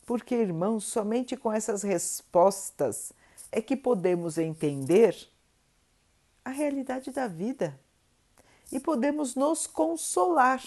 Porque, 0.06 0.36
irmãos, 0.36 0.86
somente 0.86 1.36
com 1.36 1.52
essas 1.52 1.84
respostas 1.84 3.12
é 3.52 3.62
que 3.62 3.76
podemos 3.76 4.38
entender 4.38 5.16
a 6.44 6.50
realidade 6.50 7.12
da 7.12 7.28
vida 7.28 7.80
e 8.72 8.80
podemos 8.80 9.36
nos 9.36 9.68
consolar 9.68 10.64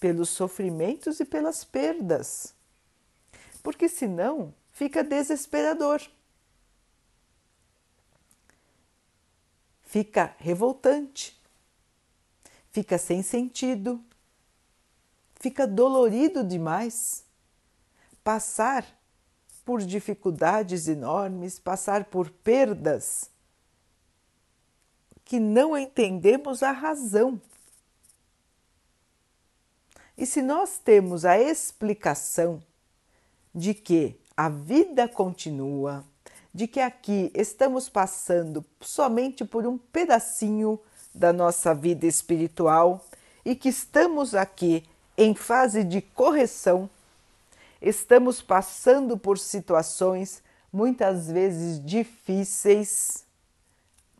pelos 0.00 0.28
sofrimentos 0.28 1.20
e 1.20 1.24
pelas 1.24 1.64
perdas, 1.64 2.54
porque 3.62 3.88
senão 3.88 4.52
fica 4.72 5.02
desesperador. 5.04 6.02
Fica 9.82 10.34
revoltante, 10.38 11.40
fica 12.70 12.98
sem 12.98 13.22
sentido, 13.22 14.04
fica 15.36 15.66
dolorido 15.66 16.44
demais. 16.44 17.24
Passar 18.22 18.97
por 19.68 19.82
dificuldades 19.82 20.88
enormes, 20.88 21.58
passar 21.58 22.06
por 22.06 22.30
perdas 22.30 23.28
que 25.26 25.38
não 25.38 25.76
entendemos 25.76 26.62
a 26.62 26.72
razão. 26.72 27.38
E 30.16 30.24
se 30.24 30.40
nós 30.40 30.78
temos 30.78 31.26
a 31.26 31.38
explicação 31.38 32.62
de 33.54 33.74
que 33.74 34.18
a 34.34 34.48
vida 34.48 35.06
continua, 35.06 36.02
de 36.54 36.66
que 36.66 36.80
aqui 36.80 37.30
estamos 37.34 37.90
passando 37.90 38.64
somente 38.80 39.44
por 39.44 39.66
um 39.66 39.76
pedacinho 39.76 40.80
da 41.14 41.30
nossa 41.30 41.74
vida 41.74 42.06
espiritual 42.06 43.04
e 43.44 43.54
que 43.54 43.68
estamos 43.68 44.34
aqui 44.34 44.88
em 45.14 45.34
fase 45.34 45.84
de 45.84 46.00
correção, 46.00 46.88
estamos 47.80 48.42
passando 48.42 49.16
por 49.16 49.38
situações 49.38 50.42
muitas 50.72 51.30
vezes 51.30 51.84
difíceis, 51.84 53.24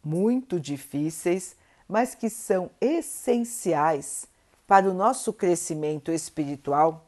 muito 0.04 0.58
difíceis, 0.58 1.56
mas 1.88 2.14
que 2.14 2.30
são 2.30 2.70
essenciais 2.80 4.26
para 4.66 4.88
o 4.88 4.94
nosso 4.94 5.32
crescimento 5.32 6.12
espiritual? 6.12 7.06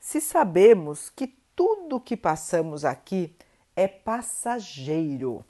Se 0.00 0.20
sabemos 0.20 1.10
que 1.10 1.28
tudo 1.54 2.00
que 2.00 2.16
passamos 2.16 2.84
aqui 2.84 3.34
é 3.76 3.86
passageiro, 3.86 5.44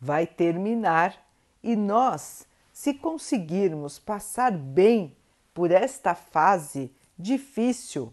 vai 0.00 0.26
terminar 0.26 1.16
e 1.62 1.76
nós, 1.76 2.46
se 2.72 2.94
conseguirmos 2.94 3.98
passar 3.98 4.50
bem 4.50 5.16
por 5.54 5.70
esta 5.70 6.14
fase 6.14 6.90
difícil, 7.16 8.12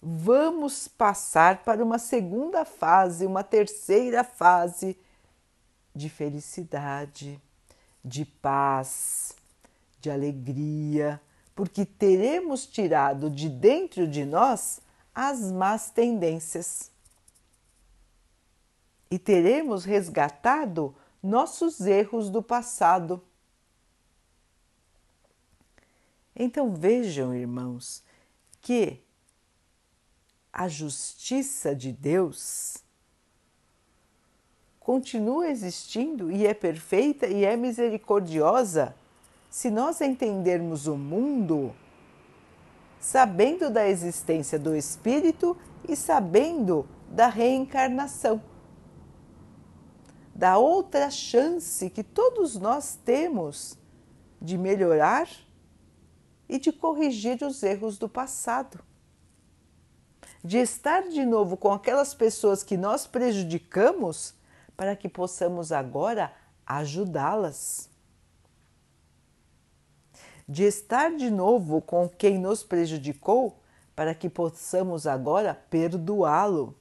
vamos 0.00 0.86
passar 0.88 1.64
para 1.64 1.84
uma 1.84 1.98
segunda 1.98 2.64
fase, 2.64 3.26
uma 3.26 3.42
terceira 3.42 4.22
fase 4.22 4.96
de 5.94 6.08
felicidade, 6.08 7.40
de 8.04 8.24
paz, 8.24 9.34
de 10.00 10.10
alegria, 10.10 11.20
porque 11.54 11.84
teremos 11.84 12.66
tirado 12.66 13.28
de 13.28 13.48
dentro 13.48 14.06
de 14.06 14.24
nós 14.24 14.80
as 15.14 15.50
más 15.50 15.90
tendências 15.90 16.92
e 19.10 19.18
teremos 19.18 19.84
resgatado 19.84 20.94
nossos 21.20 21.80
erros 21.80 22.30
do 22.30 22.42
passado. 22.42 23.20
Então 26.36 26.72
vejam, 26.72 27.34
irmãos, 27.34 28.04
que 28.60 29.02
a 30.58 30.66
justiça 30.66 31.72
de 31.72 31.92
Deus 31.92 32.78
continua 34.80 35.48
existindo 35.48 36.32
e 36.32 36.48
é 36.48 36.52
perfeita 36.52 37.28
e 37.28 37.44
é 37.44 37.56
misericordiosa 37.56 38.92
se 39.48 39.70
nós 39.70 40.00
entendermos 40.00 40.88
o 40.88 40.96
mundo 40.96 41.72
sabendo 42.98 43.70
da 43.70 43.88
existência 43.88 44.58
do 44.58 44.74
espírito 44.74 45.56
e 45.88 45.94
sabendo 45.94 46.88
da 47.08 47.28
reencarnação, 47.28 48.42
da 50.34 50.58
outra 50.58 51.08
chance 51.08 51.88
que 51.88 52.02
todos 52.02 52.56
nós 52.56 52.98
temos 53.04 53.78
de 54.42 54.58
melhorar 54.58 55.28
e 56.48 56.58
de 56.58 56.72
corrigir 56.72 57.44
os 57.44 57.62
erros 57.62 57.96
do 57.96 58.08
passado, 58.08 58.87
de 60.42 60.58
estar 60.58 61.08
de 61.08 61.24
novo 61.24 61.56
com 61.56 61.72
aquelas 61.72 62.14
pessoas 62.14 62.62
que 62.62 62.76
nós 62.76 63.06
prejudicamos 63.06 64.34
para 64.76 64.94
que 64.94 65.08
possamos 65.08 65.72
agora 65.72 66.32
ajudá-las 66.66 67.88
de 70.48 70.64
estar 70.64 71.14
de 71.14 71.30
novo 71.30 71.82
com 71.82 72.08
quem 72.08 72.38
nos 72.38 72.62
prejudicou, 72.62 73.60
para 73.94 74.14
que 74.14 74.30
possamos 74.30 75.06
agora 75.06 75.54
perdoá-lo. 75.54 76.74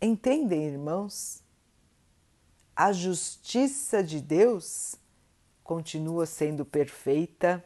Entendem, 0.00 0.64
irmãos? 0.64 1.42
A 2.76 2.92
justiça 2.92 4.02
de 4.02 4.20
Deus 4.20 4.94
continua 5.64 6.26
sendo 6.26 6.64
perfeita, 6.64 7.64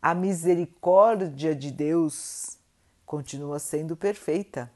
a 0.00 0.14
misericórdia 0.14 1.54
de 1.54 1.70
Deus 1.70 2.58
continua 3.04 3.58
sendo 3.58 3.96
perfeita. 3.96 4.72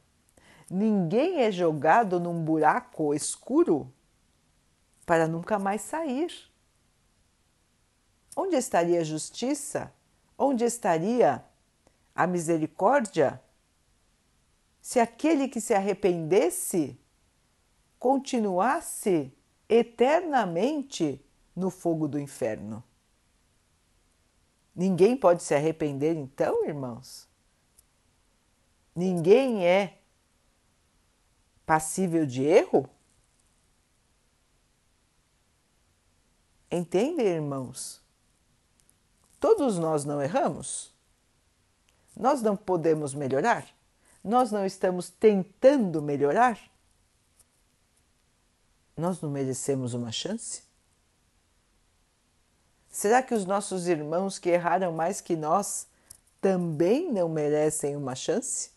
Ninguém 0.70 1.42
é 1.42 1.52
jogado 1.52 2.18
num 2.18 2.44
buraco 2.44 3.14
escuro 3.14 3.92
para 5.04 5.28
nunca 5.28 5.58
mais 5.58 5.82
sair. 5.82 6.32
Onde 8.36 8.56
estaria 8.56 9.00
a 9.00 9.04
justiça? 9.04 9.92
Onde 10.38 10.64
estaria 10.64 11.44
a 12.14 12.26
misericórdia? 12.26 13.40
Se 14.80 14.98
aquele 14.98 15.48
que 15.48 15.60
se 15.60 15.74
arrependesse 15.74 16.98
continuasse 17.98 19.32
eternamente 19.68 21.24
no 21.54 21.70
fogo 21.70 22.08
do 22.08 22.18
inferno. 22.18 22.82
Ninguém 24.74 25.16
pode 25.16 25.42
se 25.42 25.54
arrepender, 25.54 26.16
então, 26.16 26.66
irmãos? 26.66 27.30
ninguém 28.94 29.66
é 29.66 29.98
passível 31.64 32.26
de 32.26 32.42
erro? 32.42 32.88
Entendem, 36.70 37.26
irmãos? 37.26 38.00
Todos 39.38 39.78
nós 39.78 40.04
não 40.04 40.22
erramos? 40.22 40.94
Nós 42.16 42.40
não 42.40 42.56
podemos 42.56 43.14
melhorar? 43.14 43.66
Nós 44.22 44.52
não 44.52 44.64
estamos 44.64 45.10
tentando 45.10 46.00
melhorar? 46.00 46.58
Nós 48.96 49.20
não 49.20 49.30
merecemos 49.30 49.94
uma 49.94 50.12
chance? 50.12 50.62
Será 52.92 53.22
que 53.22 53.34
os 53.34 53.46
nossos 53.46 53.88
irmãos 53.88 54.38
que 54.38 54.50
erraram 54.50 54.92
mais 54.92 55.22
que 55.22 55.34
nós 55.34 55.86
também 56.42 57.10
não 57.10 57.26
merecem 57.26 57.96
uma 57.96 58.14
chance? 58.14 58.70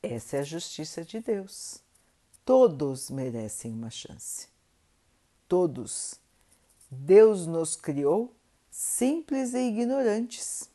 Essa 0.00 0.36
é 0.36 0.40
a 0.40 0.44
justiça 0.44 1.04
de 1.04 1.18
Deus. 1.18 1.80
Todos 2.44 3.10
merecem 3.10 3.72
uma 3.72 3.90
chance. 3.90 4.46
Todos. 5.48 6.20
Deus 6.88 7.48
nos 7.48 7.74
criou 7.74 8.32
simples 8.70 9.54
e 9.54 9.58
ignorantes. 9.58 10.70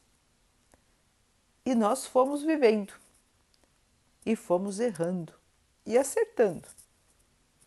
E 1.65 1.73
nós 1.73 2.05
fomos 2.05 2.43
vivendo, 2.43 2.93
e 4.25 4.35
fomos 4.35 4.79
errando 4.79 5.33
e 5.85 5.97
acertando, 5.97 6.67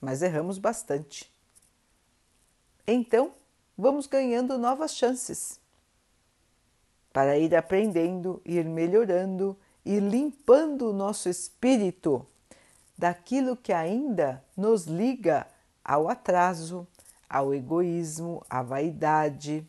mas 0.05 0.23
erramos 0.23 0.59
bastante. 0.59 1.33
Então, 2.87 3.33
vamos 3.77 4.07
ganhando 4.07 4.59
novas 4.59 4.95
chances 4.95 5.59
para 7.13 7.39
ir 7.39 7.55
aprendendo, 7.57 8.43
ir 8.45 8.65
melhorando, 8.65 9.57
ir 9.85 10.01
limpando 10.01 10.91
o 10.91 10.93
nosso 10.93 11.29
espírito 11.29 12.27
daquilo 12.97 13.57
que 13.57 13.73
ainda 13.73 14.45
nos 14.57 14.85
liga 14.85 15.47
ao 15.85 16.09
atraso, 16.09 16.87
ao 17.29 17.55
egoísmo, 17.55 18.45
à 18.49 18.63
vaidade, 18.63 19.67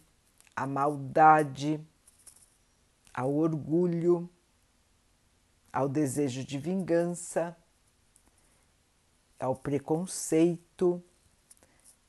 à 0.55 0.67
maldade, 0.67 1.79
ao 3.13 3.33
orgulho, 3.33 4.29
ao 5.71 5.89
desejo 5.89 6.43
de 6.43 6.57
vingança, 6.57 7.55
ao 9.39 9.55
preconceito. 9.55 11.03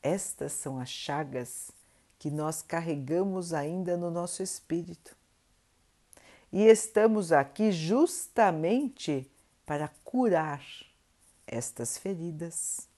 Estas 0.02 0.52
são 0.52 0.78
as 0.78 0.88
chagas 0.88 1.70
que 2.18 2.30
nós 2.30 2.62
carregamos 2.62 3.52
ainda 3.52 3.96
no 3.96 4.10
nosso 4.10 4.42
espírito. 4.42 5.16
E 6.52 6.64
estamos 6.64 7.32
aqui 7.32 7.72
justamente 7.72 9.30
para 9.64 9.88
curar 10.04 10.64
estas 11.46 11.98
feridas, 11.98 12.88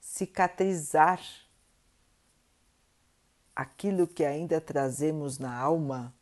cicatrizar 0.00 1.20
aquilo 3.54 4.06
que 4.06 4.24
ainda 4.24 4.60
trazemos 4.60 5.38
na 5.38 5.56
alma 5.56 6.14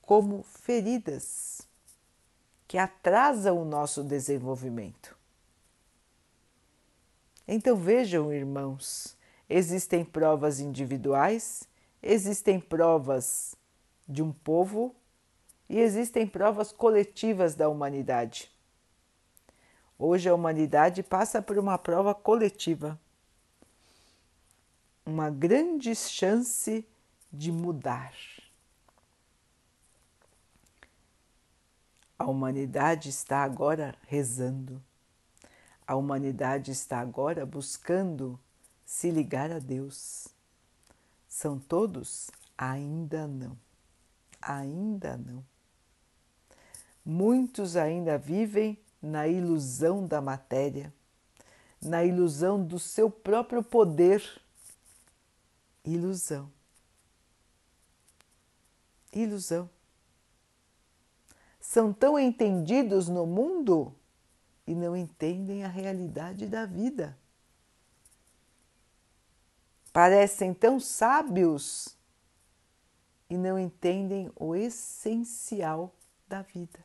como 0.00 0.42
feridas 0.42 1.62
que 2.68 2.78
atrasam 2.78 3.60
o 3.60 3.64
nosso 3.64 4.02
desenvolvimento. 4.02 5.15
Então 7.48 7.76
vejam, 7.76 8.32
irmãos, 8.32 9.16
existem 9.48 10.04
provas 10.04 10.58
individuais, 10.58 11.68
existem 12.02 12.58
provas 12.58 13.54
de 14.08 14.22
um 14.22 14.32
povo 14.32 14.94
e 15.68 15.78
existem 15.78 16.26
provas 16.26 16.72
coletivas 16.72 17.54
da 17.54 17.68
humanidade. 17.68 18.50
Hoje 19.98 20.28
a 20.28 20.34
humanidade 20.34 21.02
passa 21.02 21.40
por 21.40 21.56
uma 21.56 21.78
prova 21.78 22.14
coletiva, 22.14 23.00
uma 25.04 25.30
grande 25.30 25.94
chance 25.94 26.86
de 27.32 27.52
mudar. 27.52 28.12
A 32.18 32.26
humanidade 32.26 33.08
está 33.08 33.42
agora 33.42 33.94
rezando, 34.06 34.82
a 35.86 35.94
humanidade 35.94 36.72
está 36.72 36.98
agora 36.98 37.46
buscando 37.46 38.38
se 38.84 39.10
ligar 39.10 39.52
a 39.52 39.58
Deus. 39.58 40.28
São 41.28 41.58
todos? 41.58 42.30
Ainda 42.58 43.26
não, 43.26 43.56
ainda 44.40 45.16
não. 45.16 45.44
Muitos 47.04 47.76
ainda 47.76 48.18
vivem 48.18 48.76
na 49.00 49.28
ilusão 49.28 50.06
da 50.06 50.20
matéria, 50.20 50.92
na 51.80 52.04
ilusão 52.04 52.64
do 52.64 52.78
seu 52.78 53.08
próprio 53.08 53.62
poder. 53.62 54.24
Ilusão. 55.84 56.50
Ilusão. 59.12 59.70
São 61.60 61.92
tão 61.92 62.18
entendidos 62.18 63.08
no 63.08 63.24
mundo 63.24 63.94
e 64.66 64.74
não 64.74 64.96
entendem 64.96 65.64
a 65.64 65.68
realidade 65.68 66.46
da 66.46 66.66
vida. 66.66 67.16
Parecem 69.92 70.52
tão 70.52 70.78
sábios 70.78 71.96
e 73.30 73.36
não 73.36 73.58
entendem 73.58 74.30
o 74.36 74.54
essencial 74.54 75.94
da 76.28 76.42
vida. 76.42 76.84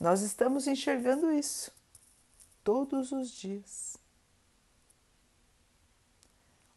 Nós 0.00 0.22
estamos 0.22 0.66
enxergando 0.66 1.30
isso 1.30 1.72
todos 2.62 3.12
os 3.12 3.30
dias. 3.30 3.96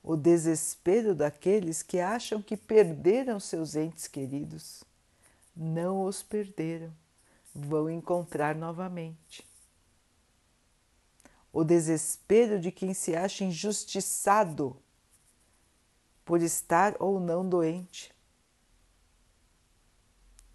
O 0.04 0.16
desespero 0.16 1.14
daqueles 1.14 1.84
que 1.84 2.00
acham 2.00 2.42
que 2.42 2.58
perderam 2.58 3.40
seus 3.40 3.76
entes 3.76 4.08
queridos. 4.08 4.84
Não 5.56 6.06
os 6.06 6.24
perderam, 6.24 6.92
vão 7.54 7.90
encontrar 7.90 8.56
novamente. 8.56 9.46
O 11.54 11.64
desespero 11.64 12.60
de 12.60 12.72
quem 12.72 12.94
se 12.94 13.16
acha 13.16 13.44
injustiçado 13.44 14.78
por 16.24 16.42
estar 16.42 16.96
ou 17.00 17.20
não 17.20 17.48
doente. 17.48 18.14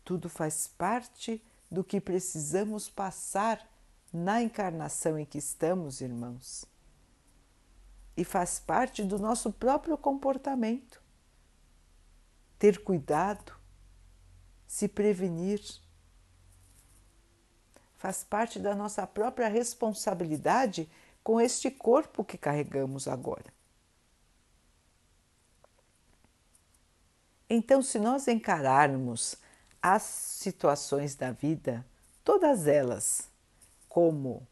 Tudo 0.04 0.28
faz 0.28 0.68
parte 0.68 1.44
do 1.70 1.84
que 1.84 2.00
precisamos 2.00 2.88
passar 2.88 3.68
na 4.12 4.40
encarnação 4.40 5.18
em 5.18 5.26
que 5.26 5.36
estamos, 5.36 6.00
irmãos. 6.00 6.64
E 8.16 8.24
faz 8.24 8.58
parte 8.58 9.04
do 9.04 9.18
nosso 9.18 9.52
próprio 9.52 9.98
comportamento. 9.98 11.02
Ter 12.58 12.82
cuidado, 12.82 13.52
se 14.66 14.88
prevenir. 14.88 15.60
Faz 18.06 18.22
parte 18.22 18.60
da 18.60 18.72
nossa 18.72 19.04
própria 19.04 19.48
responsabilidade 19.48 20.88
com 21.24 21.40
este 21.40 21.72
corpo 21.72 22.24
que 22.24 22.38
carregamos 22.38 23.08
agora. 23.08 23.52
Então, 27.50 27.82
se 27.82 27.98
nós 27.98 28.28
encararmos 28.28 29.34
as 29.82 30.04
situações 30.04 31.16
da 31.16 31.32
vida, 31.32 31.84
todas 32.22 32.68
elas, 32.68 33.28
como 33.88 34.46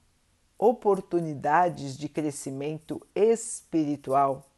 oportunidades 0.59 1.97
de 1.97 2.09
crescimento 2.09 3.07
espiritual, 3.15 4.51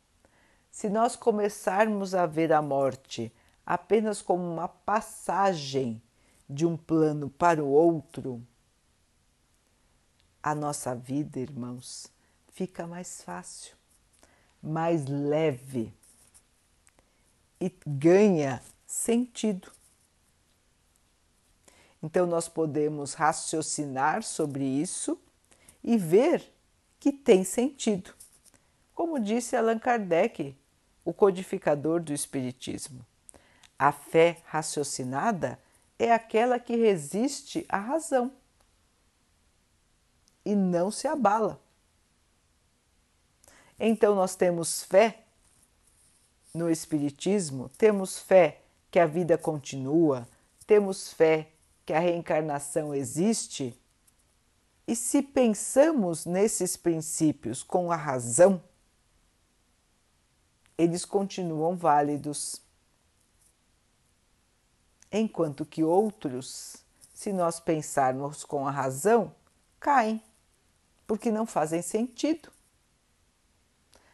se 0.71 0.89
nós 0.89 1.15
começarmos 1.15 2.15
a 2.15 2.25
ver 2.25 2.51
a 2.51 2.63
morte 2.63 3.31
apenas 3.67 4.23
como 4.23 4.43
uma 4.43 4.69
passagem 4.69 6.01
de 6.49 6.65
um 6.65 6.79
plano 6.79 7.29
para 7.29 7.63
o 7.63 7.69
outro, 7.69 8.43
a 10.47 10.55
nossa 10.55 10.95
vida, 10.95 11.41
irmãos, 11.41 12.07
fica 12.53 12.87
mais 12.87 13.21
fácil, 13.21 13.75
mais 14.63 15.05
leve 15.05 15.93
e 17.61 17.69
ganha 17.85 18.63
sentido. 18.87 19.73
Então, 22.01 22.29
nós 22.29 22.49
podemos 22.49 23.15
raciocinar 23.15 24.23
sobre 24.23 24.65
isso 24.65 25.19
e 25.83 25.99
ver 25.99 26.49
que 27.01 27.11
tem 27.11 27.43
sentido. 27.43 28.15
Como 28.95 29.19
disse 29.19 29.57
Allan 29.57 29.81
Kardec, 29.81 30.57
o 31.05 31.13
codificador 31.13 32.01
do 32.01 32.13
Espiritismo, 32.13 33.05
a 33.77 33.91
fé 33.91 34.41
raciocinada 34.45 35.59
é 35.99 36.13
aquela 36.13 36.61
que 36.61 36.77
resiste 36.77 37.67
à 37.69 37.81
razão 37.81 38.31
e 40.47 40.55
não 40.55 40.93
se 40.93 41.09
abala. 41.09 41.61
Então, 43.79 44.15
nós 44.15 44.37
temos 44.37 44.85
fé 44.85 45.25
no 46.55 46.71
Espiritismo, 46.71 47.69
temos 47.77 48.19
fé 48.19 48.63
que 48.91 49.01
a 49.01 49.07
vida 49.07 49.37
continua, 49.37 50.27
temos 50.65 51.13
fé 51.13 51.51
que 51.85 51.93
a 51.93 51.99
reencarnação 51.99 52.95
existe, 52.95 53.79
e 54.87 54.95
se 54.95 55.21
pensamos 55.21 56.25
nesses 56.25 56.77
princípios 56.77 57.63
com 57.65 57.91
a 57.91 57.97
razão, 57.97 58.63
eles 60.79 61.05
continuam 61.05 61.77
válidos. 61.77 62.63
Enquanto 65.11 65.67
que 65.67 65.83
outros, 65.83 66.77
se 67.13 67.33
nós 67.33 67.59
pensarmos 67.59 68.45
com 68.45 68.67
a 68.67 68.71
razão, 68.71 69.35
caem, 69.81 70.23
porque 71.07 71.31
não 71.31 71.47
fazem 71.47 71.83
sentido. 71.83 72.51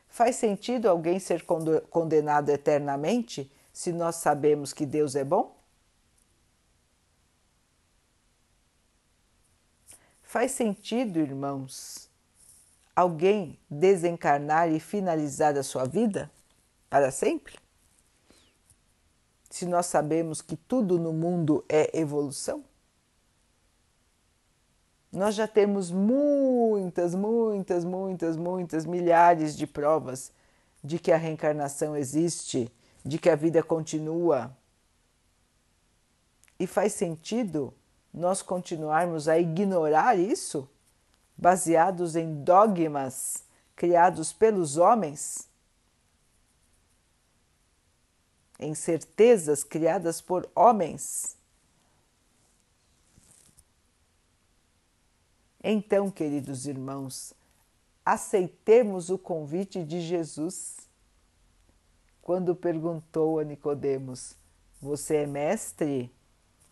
Faz 0.09 0.37
sentido 0.37 0.89
alguém 0.89 1.19
ser 1.19 1.45
condenado 1.45 2.51
eternamente 2.51 3.51
se 3.73 3.93
nós 3.93 4.17
sabemos 4.17 4.73
que 4.73 4.85
Deus 4.85 5.17
é 5.17 5.25
bom? 5.25 5.57
Faz 10.23 10.53
sentido, 10.53 11.19
irmãos, 11.19 12.11
alguém 12.95 13.59
desencarnar 13.71 14.71
e 14.71 14.81
finalizar 14.81 15.57
a 15.57 15.63
sua 15.63 15.85
vida 15.85 16.31
para 16.91 17.11
sempre? 17.11 17.59
Se 19.49 19.67
nós 19.67 19.87
sabemos 19.87 20.41
que 20.41 20.57
tudo 20.57 20.99
no 20.99 21.13
mundo 21.13 21.65
é 21.69 21.99
evolução? 21.99 22.65
Nós 25.13 25.35
já 25.35 25.47
temos 25.47 25.91
muitas, 25.91 27.15
muitas, 27.15 27.85
muitas, 27.85 28.37
muitas 28.37 28.87
milhares 28.87 29.55
de 29.55 29.67
provas 29.67 30.33
de 30.83 30.99
que 30.99 31.13
a 31.13 31.19
reencarnação 31.19 31.95
existe, 31.95 32.73
de 33.05 33.19
que 33.19 33.29
a 33.29 33.37
vida 33.37 33.63
continua. 33.63 34.57
E 36.59 36.67
faz 36.67 36.95
sentido 36.95 37.75
nós 38.13 38.41
continuarmos 38.41 39.29
a 39.29 39.39
ignorar 39.39 40.19
isso, 40.19 40.67
baseados 41.37 42.17
em 42.17 42.43
dogmas 42.43 43.45
criados 43.77 44.33
pelos 44.33 44.79
homens, 44.79 45.49
em 48.59 48.75
certezas 48.75 49.63
criadas 49.63 50.21
por 50.21 50.49
homens. 50.55 51.37
Então, 55.63 56.11
queridos 56.11 56.67
irmãos, 56.67 57.33
aceitemos 58.05 59.11
o 59.11 59.19
convite 59.19 59.85
de 59.85 60.01
Jesus. 60.01 60.89
Quando 62.21 62.55
perguntou 62.57 63.39
a 63.39 63.45
Nicodemos: 63.45 64.35
Você 64.81 65.19
é 65.19 65.27
mestre 65.27 66.13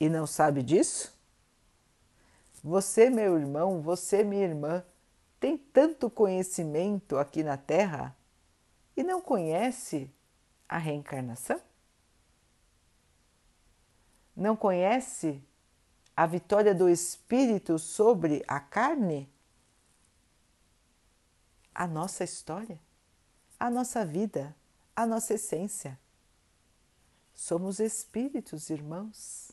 e 0.01 0.09
não 0.09 0.27
sabe 0.27 0.63
disso? 0.63 1.17
Você, 2.65 3.09
meu 3.09 3.39
irmão, 3.39 3.81
você, 3.81 4.25
minha 4.25 4.45
irmã, 4.45 4.85
tem 5.39 5.57
tanto 5.57 6.11
conhecimento 6.11 7.17
aqui 7.17 7.43
na 7.43 7.57
Terra 7.57 8.15
e 8.97 9.03
não 9.03 9.23
conhece 9.23 10.11
a 10.69 10.77
reencarnação? 10.77 11.61
Não 14.37 14.57
conhece 14.57 15.43
a 16.21 16.27
vitória 16.27 16.75
do 16.75 16.87
espírito 16.87 17.79
sobre 17.79 18.45
a 18.47 18.61
carne? 18.61 19.27
A 21.75 21.87
nossa 21.87 22.23
história, 22.23 22.79
a 23.59 23.71
nossa 23.71 24.05
vida, 24.05 24.55
a 24.95 25.07
nossa 25.07 25.33
essência. 25.33 25.99
Somos 27.33 27.81
espíritos, 27.81 28.69
irmãos 28.69 29.51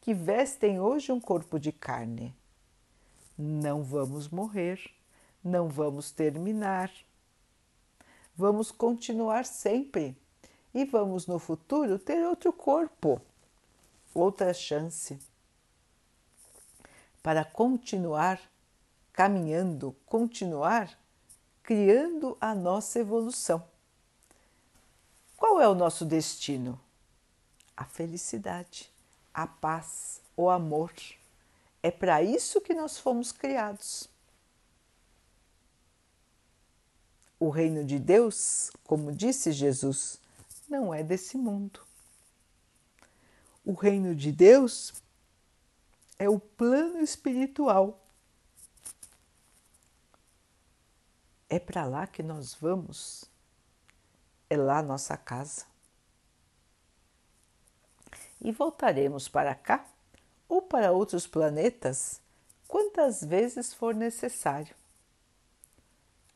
que 0.00 0.12
vestem 0.12 0.80
hoje 0.80 1.12
um 1.12 1.20
corpo 1.20 1.60
de 1.60 1.70
carne. 1.70 2.34
Não 3.38 3.84
vamos 3.84 4.28
morrer, 4.28 4.80
não 5.44 5.68
vamos 5.68 6.10
terminar. 6.10 6.90
Vamos 8.34 8.72
continuar 8.72 9.44
sempre 9.44 10.16
e 10.74 10.84
vamos 10.84 11.28
no 11.28 11.38
futuro 11.38 12.00
ter 12.00 12.26
outro 12.26 12.52
corpo, 12.52 13.22
outra 14.12 14.52
chance 14.52 15.20
para 17.22 17.44
continuar 17.44 18.40
caminhando, 19.12 19.94
continuar 20.06 20.98
criando 21.62 22.36
a 22.40 22.54
nossa 22.54 22.98
evolução. 22.98 23.64
Qual 25.36 25.60
é 25.60 25.68
o 25.68 25.74
nosso 25.74 26.04
destino? 26.04 26.80
A 27.76 27.84
felicidade 27.84 28.92
a 29.32 29.46
paz, 29.46 30.20
o 30.36 30.50
amor. 30.50 30.92
É 31.82 31.90
para 31.90 32.22
isso 32.22 32.60
que 32.60 32.74
nós 32.74 32.98
fomos 32.98 33.32
criados. 33.32 34.08
O 37.38 37.48
reino 37.48 37.84
de 37.84 37.98
Deus, 37.98 38.70
como 38.84 39.10
disse 39.10 39.50
Jesus, 39.50 40.20
não 40.68 40.94
é 40.94 41.02
desse 41.02 41.36
mundo. 41.36 41.80
O 43.64 43.72
reino 43.72 44.14
de 44.14 44.30
Deus 44.30 44.92
é 46.18 46.28
o 46.28 46.38
plano 46.38 47.00
espiritual. 47.00 48.04
É 51.48 51.58
para 51.58 51.84
lá 51.84 52.06
que 52.06 52.22
nós 52.22 52.54
vamos. 52.54 53.24
É 54.48 54.56
lá 54.56 54.82
nossa 54.82 55.16
casa 55.16 55.72
e 58.42 58.50
voltaremos 58.50 59.28
para 59.28 59.54
cá 59.54 59.86
ou 60.48 60.60
para 60.60 60.92
outros 60.92 61.26
planetas 61.26 62.20
quantas 62.66 63.22
vezes 63.22 63.72
for 63.72 63.94
necessário, 63.94 64.74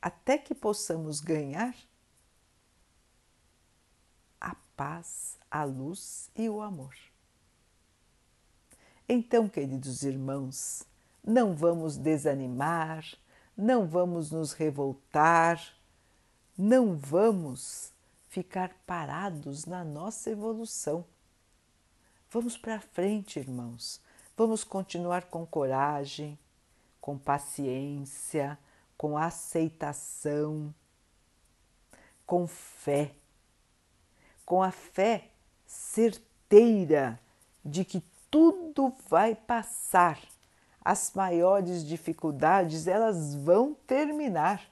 até 0.00 0.38
que 0.38 0.54
possamos 0.54 1.20
ganhar 1.20 1.74
a 4.40 4.54
paz, 4.76 5.36
a 5.50 5.64
luz 5.64 6.30
e 6.36 6.48
o 6.48 6.60
amor. 6.60 6.94
Então, 9.08 9.48
queridos 9.48 10.02
irmãos, 10.02 10.82
não 11.24 11.54
vamos 11.54 11.96
desanimar, 11.96 13.04
não 13.56 13.86
vamos 13.86 14.30
nos 14.30 14.52
revoltar, 14.52 15.60
não 16.56 16.96
vamos 16.96 17.92
ficar 18.28 18.74
parados 18.86 19.64
na 19.64 19.84
nossa 19.84 20.30
evolução 20.30 21.04
Vamos 22.30 22.58
para 22.58 22.80
frente, 22.80 23.38
irmãos. 23.38 24.00
Vamos 24.36 24.64
continuar 24.64 25.24
com 25.26 25.46
coragem, 25.46 26.38
com 27.00 27.16
paciência, 27.16 28.58
com 28.94 29.16
aceitação, 29.16 30.74
com 32.26 32.46
fé, 32.46 33.14
com 34.44 34.62
a 34.62 34.70
fé 34.70 35.30
certeira 35.64 37.18
de 37.64 37.84
que 37.84 38.02
tudo 38.30 38.92
vai 39.08 39.34
passar. 39.34 40.20
As 40.84 41.12
maiores 41.14 41.84
dificuldades, 41.84 42.86
elas 42.86 43.34
vão 43.34 43.74
terminar. 43.86 44.62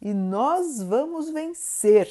E 0.00 0.12
nós 0.12 0.82
vamos 0.82 1.30
vencer. 1.30 2.08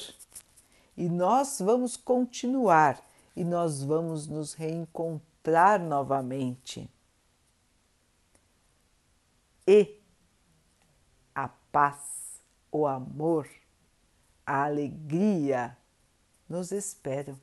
E 0.95 1.09
nós 1.09 1.59
vamos 1.59 1.97
continuar 1.97 3.01
e 3.35 3.43
nós 3.43 3.83
vamos 3.83 4.27
nos 4.27 4.53
reencontrar 4.53 5.79
novamente. 5.79 6.89
E 9.65 9.99
a 11.33 11.47
paz, 11.71 12.41
o 12.71 12.85
amor, 12.85 13.47
a 14.45 14.65
alegria 14.65 15.77
nos 16.49 16.71
esperam, 16.71 17.39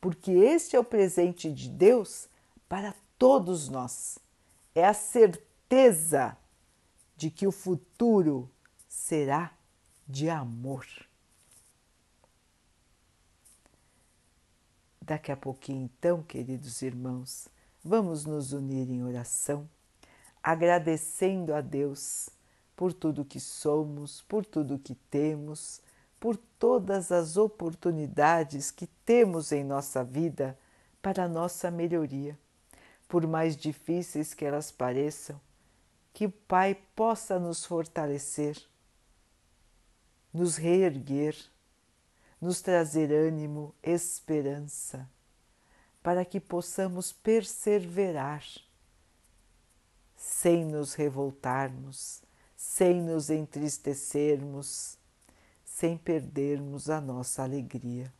porque 0.00 0.30
este 0.30 0.76
é 0.76 0.80
o 0.80 0.84
presente 0.84 1.52
de 1.52 1.68
Deus 1.68 2.28
para 2.68 2.94
todos 3.18 3.68
nós. 3.68 4.18
É 4.74 4.84
a 4.84 4.94
certeza 4.94 6.36
de 7.16 7.30
que 7.30 7.46
o 7.46 7.52
futuro 7.52 8.50
será 8.88 9.52
de 10.06 10.28
amor. 10.28 10.86
Daqui 15.00 15.30
a 15.30 15.36
pouquinho, 15.36 15.84
então, 15.84 16.22
queridos 16.22 16.82
irmãos, 16.82 17.48
vamos 17.82 18.24
nos 18.24 18.52
unir 18.52 18.90
em 18.90 19.04
oração, 19.04 19.68
agradecendo 20.42 21.54
a 21.54 21.60
Deus 21.60 22.28
por 22.74 22.92
tudo 22.92 23.24
que 23.24 23.38
somos, 23.38 24.22
por 24.22 24.44
tudo 24.44 24.78
que 24.78 24.94
temos, 24.94 25.80
por 26.26 26.36
todas 26.36 27.12
as 27.12 27.36
oportunidades 27.36 28.72
que 28.72 28.88
temos 28.88 29.52
em 29.52 29.62
nossa 29.62 30.02
vida 30.02 30.58
para 31.00 31.22
a 31.22 31.28
nossa 31.28 31.70
melhoria. 31.70 32.36
Por 33.06 33.24
mais 33.28 33.56
difíceis 33.56 34.34
que 34.34 34.44
elas 34.44 34.72
pareçam, 34.72 35.40
que 36.12 36.26
o 36.26 36.30
Pai 36.32 36.74
possa 36.96 37.38
nos 37.38 37.64
fortalecer, 37.64 38.60
nos 40.34 40.56
reerguer, 40.56 41.36
nos 42.40 42.60
trazer 42.60 43.12
ânimo, 43.12 43.72
esperança, 43.80 45.08
para 46.02 46.24
que 46.24 46.40
possamos 46.40 47.12
perseverar 47.12 48.42
sem 50.16 50.64
nos 50.64 50.92
revoltarmos, 50.94 52.20
sem 52.56 53.00
nos 53.00 53.30
entristecermos, 53.30 54.98
sem 55.76 55.98
perdermos 55.98 56.88
a 56.88 57.02
nossa 57.02 57.42
alegria. 57.42 58.10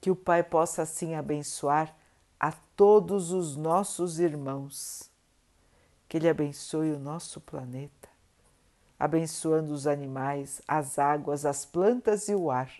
Que 0.00 0.10
o 0.10 0.16
Pai 0.16 0.42
possa 0.42 0.82
assim 0.82 1.14
abençoar 1.14 1.96
a 2.40 2.50
todos 2.50 3.30
os 3.30 3.54
nossos 3.54 4.18
irmãos, 4.18 5.08
que 6.08 6.16
Ele 6.16 6.28
abençoe 6.28 6.90
o 6.90 6.98
nosso 6.98 7.40
planeta, 7.40 8.08
abençoando 8.98 9.72
os 9.72 9.86
animais, 9.86 10.60
as 10.66 10.98
águas, 10.98 11.44
as 11.46 11.64
plantas 11.64 12.28
e 12.28 12.34
o 12.34 12.50
ar, 12.50 12.72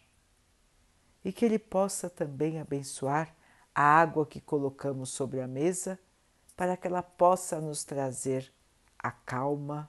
e 1.25 1.33
que 1.33 1.45
Ele 1.45 1.61
possa 1.61 2.11
também 2.11 2.59
abençoar 2.59 3.33
a 3.73 3.83
água 3.83 4.27
que 4.27 4.41
colocamos 4.41 5.11
sobre 5.11 5.41
a 5.41 5.47
mesa 5.47 5.97
para 6.57 6.77
que 6.77 6.89
ela 6.89 7.05
possa 7.05 7.61
nos 7.61 7.85
trazer 7.85 8.53
a 8.99 9.13
calma 9.13 9.89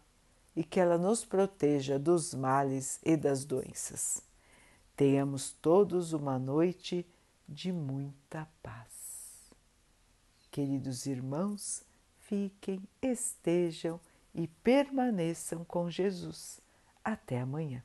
e 0.60 0.64
que 0.66 0.78
ela 0.78 0.98
nos 0.98 1.24
proteja 1.24 1.98
dos 1.98 2.34
males 2.34 3.00
e 3.02 3.16
das 3.16 3.46
doenças. 3.46 4.22
Tenhamos 4.94 5.54
todos 5.54 6.12
uma 6.12 6.38
noite 6.38 7.08
de 7.48 7.72
muita 7.72 8.46
paz. 8.62 9.50
Queridos 10.52 11.06
irmãos, 11.06 11.86
fiquem, 12.20 12.84
estejam 13.02 14.02
e 14.36 14.50
permaneçam 14.50 15.64
com 15.64 15.90
Jesus. 15.90 16.60
Até 17.06 17.40
amanhã. 17.40 17.82